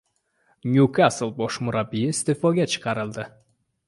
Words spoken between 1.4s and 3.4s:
bosh murabbiyi iste’foga chiqarildi